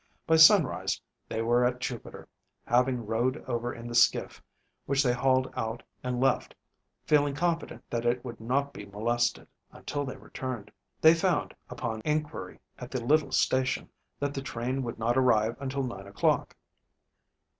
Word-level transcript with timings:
By 0.25 0.37
sunrise 0.37 0.99
they 1.29 1.43
were 1.43 1.63
at 1.63 1.79
Jupiter, 1.79 2.27
having 2.65 3.05
rowed 3.05 3.37
over 3.47 3.71
in 3.71 3.87
the 3.87 3.93
skiff, 3.93 4.41
which 4.87 5.03
they 5.03 5.13
hauled 5.13 5.53
out 5.55 5.83
and 6.03 6.19
left, 6.19 6.55
feeling 7.03 7.35
confident 7.35 7.87
that 7.91 8.03
it 8.03 8.25
would 8.25 8.39
not 8.41 8.73
be 8.73 8.87
molested 8.87 9.47
until 9.71 10.03
they 10.03 10.17
returned. 10.17 10.71
They 11.01 11.13
found, 11.13 11.53
upon 11.69 12.01
inquiry 12.03 12.59
at 12.79 12.89
the 12.89 13.05
little 13.05 13.31
station, 13.31 13.89
that 14.19 14.33
the 14.33 14.41
train 14.41 14.81
would 14.81 14.97
not 14.97 15.19
arrive 15.19 15.55
until 15.61 15.83
nine 15.83 16.07
o'clock. 16.07 16.55